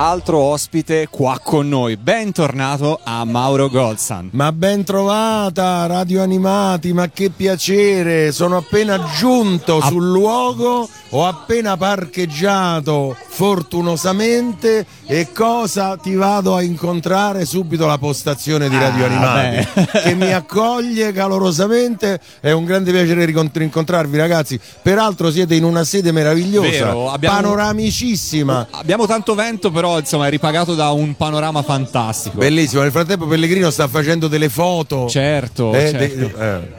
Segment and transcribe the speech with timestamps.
[0.00, 1.98] altro ospite qua con noi.
[1.98, 4.30] Bentornato a Mauro Golzan.
[4.32, 8.32] Ma ben trovata, Radio Animati, ma che piacere!
[8.32, 17.44] Sono appena giunto sul luogo, ho appena parcheggiato fortunosamente e cosa ti vado a incontrare?
[17.44, 20.00] Subito la postazione di Radio Ah, Animati beh.
[20.00, 22.18] che mi accoglie calorosamente.
[22.40, 24.58] È un grande piacere rincontrarvi, ragazzi.
[24.82, 28.68] Peraltro siete in una sede meravigliosa, Vero, abbiamo- panoramicissima.
[28.70, 32.38] Abbiamo tanto vento, però insomma è ripagato da un panorama fantastico.
[32.38, 35.08] Bellissimo, nel frattempo Pellegrino sta facendo delle foto.
[35.08, 36.16] Certo, Eh, certo.
[36.16, 36.78] de- eh.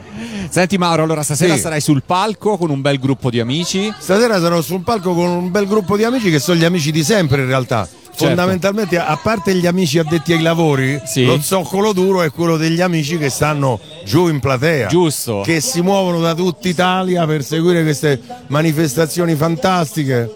[0.50, 1.60] Senti Mauro, allora stasera Sì.
[1.60, 3.92] sarai sul palco con un bel gruppo di amici.
[3.98, 7.02] Stasera sarò sul palco con un bel gruppo di amici che sono gli amici di
[7.02, 7.88] sempre in realtà.
[8.14, 11.24] Fondamentalmente, a parte gli amici addetti ai lavori, Sì.
[11.24, 14.86] lo zoccolo duro è quello degli amici che stanno giù in platea.
[14.88, 15.40] Giusto.
[15.42, 20.30] Che si muovono da tutta Italia per seguire queste manifestazioni fantastiche.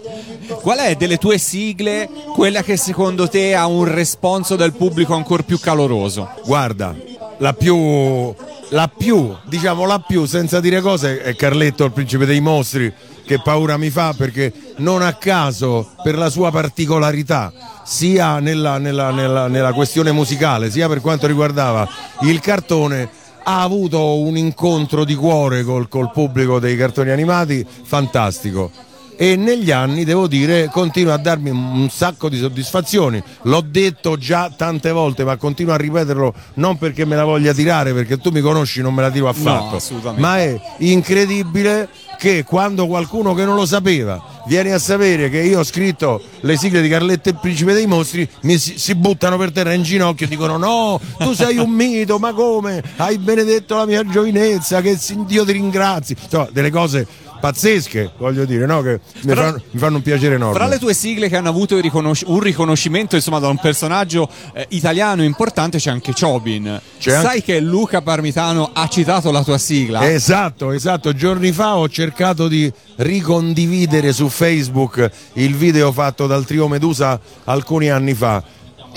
[0.55, 5.43] Qual è delle tue sigle quella che secondo te ha un responso del pubblico ancora
[5.43, 6.29] più caloroso?
[6.45, 6.95] Guarda,
[7.39, 8.33] la più,
[8.69, 12.91] la più, diciamo la più, senza dire cose, è Carletto, il principe dei mostri,
[13.25, 17.51] che paura mi fa perché non a caso, per la sua particolarità,
[17.83, 21.87] sia nella, nella- nella- nella questione musicale, sia per quanto riguardava
[22.21, 23.09] il cartone,
[23.43, 28.71] ha avuto un incontro di cuore col, col pubblico dei cartoni animati fantastico
[29.17, 33.21] e negli anni devo dire continua a darmi un sacco di soddisfazioni.
[33.43, 37.93] L'ho detto già tante volte ma continuo a ripeterlo non perché me la voglia tirare
[37.93, 39.77] perché tu mi conosci non me la tiro affatto.
[39.77, 40.21] Assolutamente.
[40.21, 45.59] ma è incredibile che quando qualcuno che non lo sapeva viene a sapere che io
[45.59, 49.37] ho scritto le sigle di Carletto e il Principe dei Mostri mi si, si buttano
[49.37, 52.83] per terra in ginocchio e dicono no tu sei un mito ma come?
[52.97, 56.15] Hai benedetto la mia giovinezza che Dio ti ringrazi.
[56.21, 57.07] Insomma delle cose
[57.39, 58.81] pazzesche voglio dire no?
[58.81, 61.49] che mi Fra- fanno, mi fanno un piacere enorme Fra le tue sigle che hanno
[61.49, 66.79] avuto riconosci- un riconoscimento insomma, da un personaggio eh, italiano importante c'è anche Chobin.
[66.99, 70.09] C'è Sai anche- che Luca Parmitano ha citato la tua sigla?
[70.09, 71.13] Esatto, esatto.
[71.13, 77.89] Giorni fa ho cercato di ricondividere su Facebook il video fatto dal trio Medusa alcuni
[77.89, 78.41] anni fa.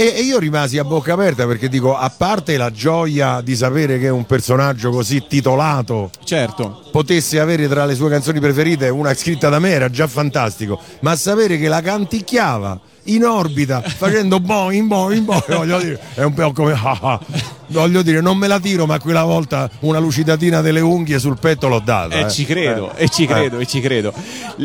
[0.00, 3.99] E, e io rimasi a bocca aperta perché dico, a parte la gioia di sapere
[3.99, 6.84] che un personaggio così titolato Certo.
[6.91, 11.15] potesse avere tra le sue canzoni preferite una scritta da me era già fantastico, ma
[11.16, 16.50] sapere che la canticchiava in orbita facendo boing boing boing voglio dire è un po'
[16.53, 16.78] come.
[17.70, 21.69] voglio dire non me la tiro ma quella volta una lucidatina delle unghie sul petto
[21.69, 22.31] l'ho data E eh.
[22.31, 23.04] ci credo, Eh.
[23.04, 24.12] e ci credo, e ci credo.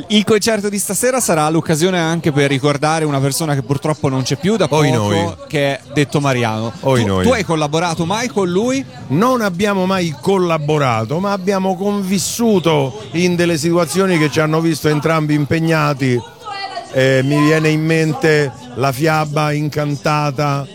[0.07, 4.35] Il concerto di stasera sarà l'occasione anche per ricordare una persona che purtroppo non c'è
[4.37, 5.33] più da poco, Oi noi.
[5.47, 6.71] che è detto Mariano.
[6.81, 7.23] Oi tu, noi.
[7.23, 8.83] tu hai collaborato mai con lui?
[9.07, 15.33] non abbiamo mai collaborato ma abbiamo convissuto in delle situazioni che ci hanno visto entrambi
[15.33, 16.19] impegnati
[16.97, 20.65] Eh, mi viene in mente la fiaba incantata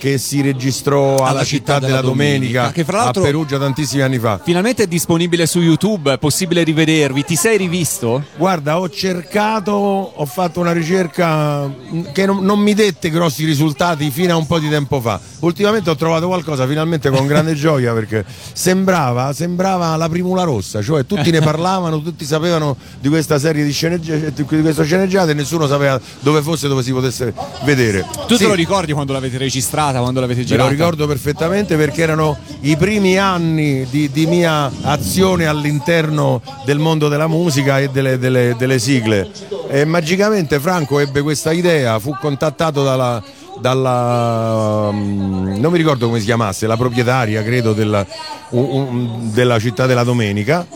[0.00, 4.40] che si registrò alla, città, della, domenica, che fra l'altro- a Perugia tantissimi anni fa
[4.42, 7.22] Finalmente è disponibile su YouTube, è possibile rivedervi.
[7.22, 8.24] Ti sei rivisto?
[8.38, 14.10] Guarda, ho cercato, ho fatto una ricerca mh, che non, non mi dette grossi risultati
[14.10, 15.20] fino a un po' di tempo fa.
[15.40, 18.24] Ultimamente ho trovato qualcosa finalmente con grande gioia perché
[18.54, 23.72] sembrava, sembrava la primula rossa, cioè tutti ne parlavano, tutti sapevano di questa serie di
[23.72, 27.34] sceneggiate, di sceneggiato e nessuno sapeva dove fosse, dove si potesse
[27.64, 28.06] vedere.
[28.26, 28.42] Tu Sì.
[28.42, 30.64] te lo ricordi quando l'avete registrata, quando l'avete Me girata?
[30.70, 37.08] lo ricordo perfettamente perché erano i primi anni di, di mia azione all'interno del mondo
[37.08, 39.28] della musica e delle, delle- delle sigle.
[39.68, 43.22] E magicamente Franco ebbe questa idea, fu contattato dalla,
[43.60, 48.06] dalla, mm, non mi ricordo come si chiamasse, la proprietaria credo della,
[48.50, 50.66] della città della domenica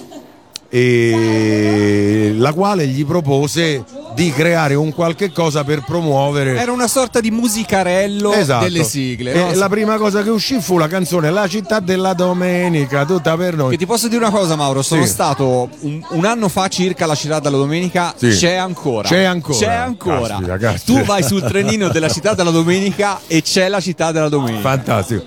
[0.68, 7.20] e la quale gli propose di creare un qualche cosa per promuovere Era una sorta
[7.20, 8.64] di musicarello Esatto.
[8.64, 9.32] delle sigle.
[9.32, 9.54] E no?
[9.54, 13.70] la prima cosa che uscì fu la canzone La città della domenica, tutta per noi.
[13.72, 14.82] Che ti posso dire una cosa, Mauro?
[14.82, 15.08] Sono Sì.
[15.10, 18.14] stato un, un anno fa circa alla città della domenica.
[18.16, 18.28] Sì.
[18.30, 19.08] C'è ancora.
[19.08, 19.58] C'è ancora.
[19.58, 20.28] C'è ancora.
[20.28, 20.98] Caspita, caspita.
[21.00, 24.60] Tu vai sul trenino della città della domenica e c'è la città della domenica.
[24.60, 25.24] Fantastico.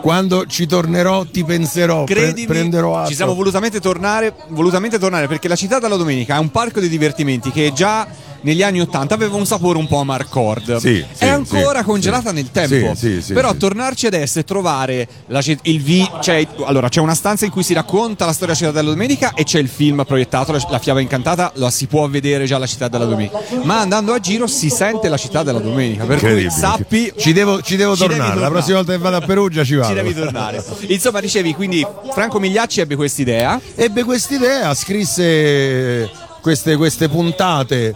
[0.00, 3.08] Quando ci tornerò ti penserò, pre- Credimi, prenderò atto.
[3.08, 6.88] ci siamo volutamente tornare, volutamente tornare perché la città della domenica è un parco di
[6.88, 8.06] divertimenti che già
[8.42, 10.76] negli anni 80 aveva un sapore un po' amarcord.
[10.76, 12.34] Sì, sì, è ancora sì, congelata sì.
[12.34, 12.94] nel tempo.
[12.94, 13.58] Sì, sì, sì, Però sì.
[13.58, 17.72] tornarci adesso e trovare la il vi- cioè, allora, c'è una stanza in cui si
[17.72, 21.00] racconta la storia della città della domenica e c'è il film proiettato, la, la fiaba
[21.00, 23.38] incantata, lo si può vedere già la città della domenica.
[23.62, 26.04] Ma andando a giro si sente la città della domenica.
[26.04, 27.12] Per cui sappi.
[27.16, 28.28] Ci devo, ci devo Ci devi tornare.
[28.28, 28.52] La tornare.
[28.52, 29.88] prossima volta che vado a Perugia ci vado.
[29.88, 30.64] Ci devi tornare.
[30.88, 33.60] Insomma, dicevi, quindi Franco Migliacci ebbe quest'idea.
[33.74, 36.10] Ebbe quest'idea, scrisse
[36.40, 37.94] queste, queste puntate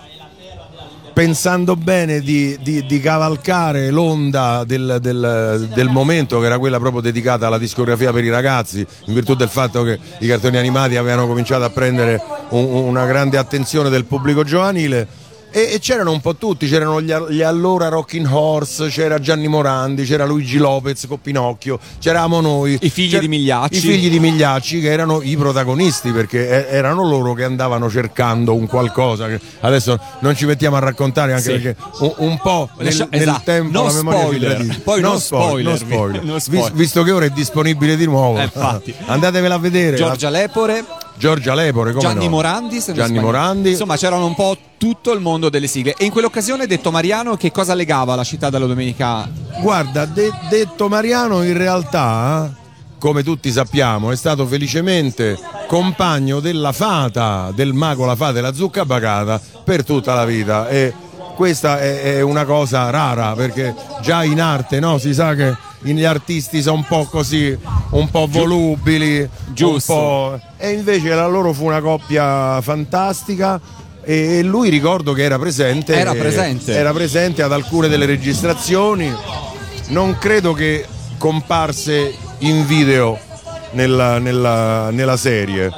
[1.15, 7.01] pensando bene di, di, di cavalcare l'onda del, del, del, momento che era quella proprio
[7.01, 11.29] dedicata alla discografia per i ragazzi, in virtù del fatto che i cartoni animati avevano
[11.29, 12.21] cominciato a prendere
[12.51, 15.07] un, una grande attenzione del pubblico giovanile
[15.55, 20.03] e, e c'erano un po' tutti, c'erano gli, gli, allora Rocking Horse, c'era Gianni Morandi,
[20.03, 22.77] c'era Luigi Lopez con Pinocchio, c'eravamo noi.
[22.81, 23.77] I figli di Migliacci.
[23.77, 28.67] I figli di Migliacci che erano i protagonisti perché erano loro che andavano cercando un
[28.67, 29.29] qualcosa.
[29.61, 31.61] Adesso non ci mettiamo a raccontare anche sì.
[31.61, 33.17] perché un, un po' nel, esatto.
[33.17, 34.81] nel tempo non la memoria spoiler.
[34.83, 35.77] Poi non, non spoiler.
[35.77, 36.25] spoiler.
[36.25, 36.73] Non spoiler.
[36.73, 38.41] visto che ora è disponibile di nuovo.
[38.41, 38.51] Eh,
[39.07, 39.97] Andatevela a vedere.
[39.97, 41.04] Giorgia Lepore.
[41.17, 42.31] Giorgia Lepore, come Gianni no?
[42.31, 43.71] Morandi, Gianni Morandi.
[43.71, 45.95] Insomma, c'erano un po' tutto il mondo delle sigle.
[45.97, 49.29] E in quell'occasione, detto Mariano, che cosa legava la città della domenica?
[49.61, 52.53] Guarda, de- detto Mariano, in realtà,
[52.99, 58.53] come tutti sappiamo, è stato felicemente compagno della fata, del mago la fata e la
[58.53, 60.69] zucca bacata per tutta la vita.
[60.69, 60.93] E
[61.35, 64.99] questa è, è una cosa rara perché già in arte no?
[64.99, 67.57] si sa che gli artisti sono un po' così,
[67.91, 69.95] un po' volubili, giusto.
[69.95, 70.41] Po'...
[70.65, 73.61] e invece la loro fu una coppia fantastica
[74.03, 79.13] e lui ricordo che era presente, era presente, era presente ad alcune delle registrazioni,
[79.89, 80.87] non credo che
[81.19, 83.19] comparse in video
[83.73, 85.71] nella, nella, nella serie.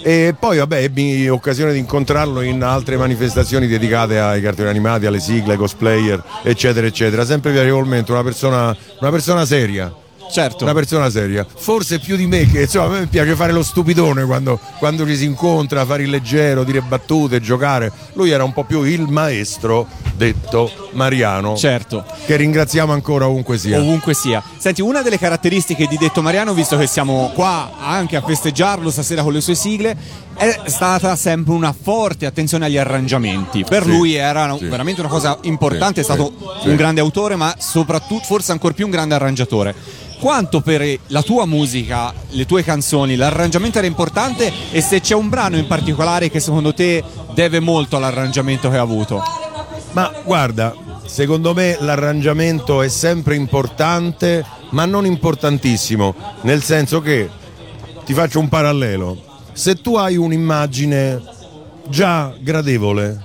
[0.00, 5.18] E poi vabbè ebbi occasione di incontrarlo in altre manifestazioni dedicate ai cartoni animati, alle
[5.18, 7.24] sigle, ai cosplayer, eccetera, eccetera.
[7.24, 9.92] Sempre piacevolmente una persona, una persona seria
[10.30, 10.64] certo.
[10.64, 11.46] una persona seria.
[11.46, 15.16] Forse più di me, che insomma a me piace fare lo stupidone quando, quando ci
[15.16, 17.92] si incontra, fare il leggero, dire battute, giocare.
[18.14, 19.86] Lui era un po' più il maestro,
[20.16, 21.56] detto Mariano.
[21.56, 22.04] Certo.
[22.26, 23.78] Che ringraziamo ancora ovunque sia.
[23.78, 24.42] Ovunque sia.
[24.58, 29.22] Senti, una delle caratteristiche di detto Mariano, visto che siamo qua anche a festeggiarlo stasera
[29.22, 29.96] con le sue sigle,
[30.34, 33.64] è stata sempre una forte attenzione agli arrangiamenti.
[33.64, 34.66] Per sì, lui era sì.
[34.66, 36.32] veramente una cosa importante, sì, è stato
[36.64, 39.74] un grande autore, ma soprattutto forse ancora più un grande arrangiatore
[40.18, 45.28] quanto per la tua musica, le tue canzoni, l'arrangiamento era importante e se c'è un
[45.28, 47.02] brano in particolare che secondo te
[47.34, 49.22] deve molto all'arrangiamento che ha avuto?
[49.92, 50.74] Ma guarda,
[51.08, 57.28] secondo me l'arrangiamento è sempre importante, ma non importantissimo, nel senso che
[58.04, 59.16] ti faccio un parallelo.
[59.52, 61.20] Se tu hai un'immagine
[61.88, 63.24] già gradevole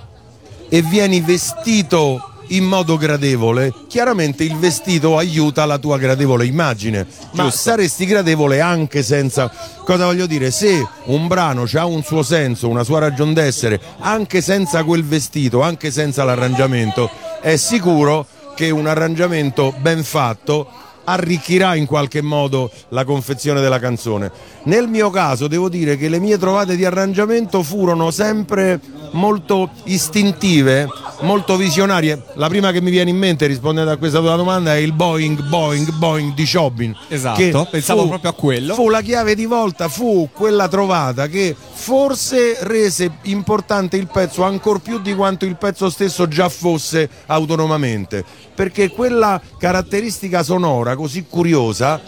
[0.69, 7.43] e vieni vestito in modo gradevole, chiaramente il vestito aiuta la tua gradevole immagine, ma
[7.43, 7.57] Giusto.
[7.57, 9.51] saresti gradevole anche senza...
[9.83, 10.49] Cosa voglio dire?
[10.51, 15.61] Se un brano ha un suo senso, una sua ragion d'essere, anche senza quel vestito,
[15.61, 17.09] anche senza l'arrangiamento,
[17.43, 18.25] è sicuro
[18.55, 20.65] che un arrangiamento ben fatto
[21.03, 24.31] arricchirà in qualche modo la confezione della canzone.
[24.63, 28.79] Nel mio caso devo dire che le mie trovate di arrangiamento furono sempre
[29.13, 30.87] molto istintive,
[31.21, 32.21] molto visionarie.
[32.35, 35.41] La prima che mi viene in mente rispondendo a questa tua domanda è il Boeing,
[35.43, 36.95] Boeing, Boeing di Chopin.
[37.07, 38.73] Esatto, pensavo fu, proprio a quello.
[38.73, 44.79] Fu la chiave di volta, fu quella trovata che forse rese importante il pezzo ancora
[44.79, 48.23] più di quanto il pezzo stesso già fosse autonomamente,
[48.53, 52.01] perché quella caratteristica sonora così curiosa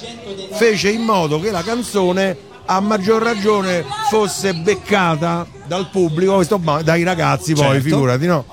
[0.54, 6.44] fece in modo che la canzone a maggior ragione fosse beccata dal pubblico,
[6.84, 7.82] dai ragazzi poi, certo.
[7.82, 8.46] figurati, no?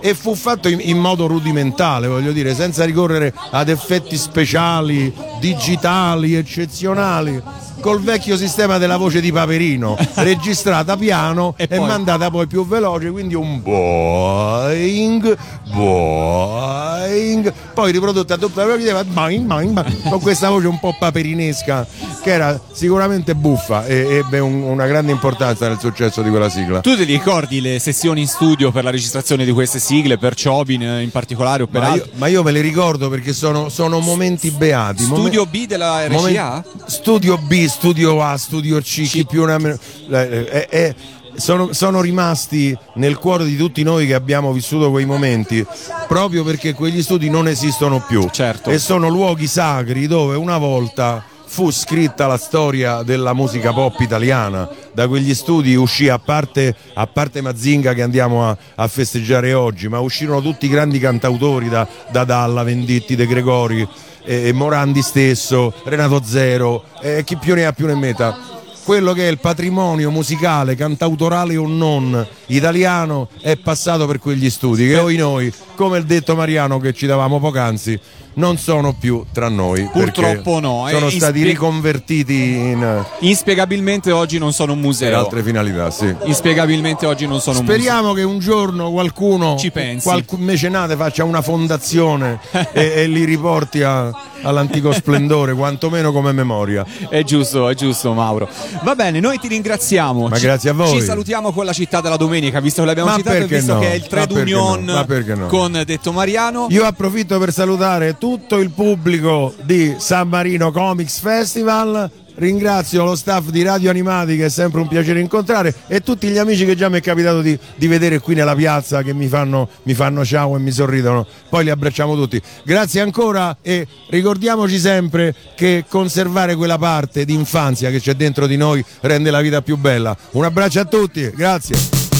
[0.00, 6.34] E fu fatto in, in, modo rudimentale, voglio dire, senza ricorrere ad effetti speciali, digitali,
[6.34, 7.42] eccezionali
[7.80, 13.10] col vecchio sistema della voce di Paperino, registrata piano e, e mandata poi più veloce,
[13.10, 15.36] quindi un boing,
[15.72, 21.86] boing, poi riprodotta a doppia boing, con questa voce un po' paperinesca
[22.22, 26.80] che era sicuramente buffa e ebbe un, una grande importanza nel successo di quella sigla.
[26.80, 30.80] Tu ti ricordi le sessioni in studio per la registrazione di queste sigle, per Chobin
[30.80, 31.94] in particolare o per ma?
[31.94, 35.02] Io, ma io me le ricordo perché sono, sono momenti beati.
[35.02, 36.14] Studio Momen- B della RCA?
[36.14, 39.08] Moment- studio B, studio A, studio C, C.
[39.10, 39.78] chi più una meno.
[40.08, 40.94] Eh, eh,
[41.36, 45.64] sono, sono, rimasti nel cuore di tutti noi che abbiamo vissuto quei momenti
[46.06, 48.70] proprio perché quegli studi non esistono più certo.
[48.70, 51.24] e sono luoghi sacri dove una volta
[51.56, 54.68] fu scritta la storia della musica pop italiana.
[54.92, 59.88] Da quegli studi uscì, a parte, a parte Mazinga che andiamo a, a, festeggiare oggi,
[59.88, 63.88] ma uscirono tutti i grandi cantautori da, da Dalla, Venditti, De Gregori,
[64.24, 68.55] eh, Morandi stesso, Renato Zero, eh, chi più ne ha più ne metta
[68.86, 74.86] quello che è il patrimonio musicale, cantautorale o non, italiano è passato per quegli studi
[74.86, 77.98] che noi, noi come il detto Mariano che ci davamo poc'anzi,
[78.34, 79.88] non sono più tra noi.
[79.90, 80.86] Purtroppo no.
[80.88, 85.18] Sono eh, stati inspie- riconvertiti in, Inspiegabilmente oggi non sono un per museo.
[85.18, 86.14] altre finalità, sì.
[86.24, 90.06] Inspiegabilmente oggi non sono un Speriamo che un giorno qualcuno, Ci pensi.
[90.06, 92.38] qualcun mecenate faccia una fondazione
[92.72, 94.10] e, e li riporti a-
[94.42, 96.84] all'antico splendore, quantomeno come memoria.
[96.86, 97.10] museo.
[97.10, 98.48] È giusto, è giusto, Mauro.
[98.82, 100.28] Va bene, noi ti ringraziamo.
[100.28, 100.98] Ma grazie a voi.
[100.98, 103.80] Ci salutiamo con la città della domenica, visto che l'abbiamo Ma citato e visto no?
[103.80, 105.04] che è il trade union no?
[105.04, 105.46] No?
[105.46, 106.66] con Detto Mariano.
[106.70, 112.10] Io approfitto per salutare tutto il pubblico di San Marino Comics Festival.
[112.36, 116.38] Ringrazio lo staff di Radio Animati che è sempre un piacere incontrare e tutti gli
[116.38, 119.68] amici che già mi è capitato di, di vedere qui nella piazza che mi fanno,
[119.84, 121.26] mi fanno ciao e mi sorridono.
[121.48, 122.40] Poi li abbracciamo tutti.
[122.64, 128.56] Grazie ancora e ricordiamoci sempre che conservare quella parte di infanzia che c'è dentro di
[128.56, 130.16] noi rende la vita più bella.
[130.32, 132.05] Un abbraccio a tutti, grazie.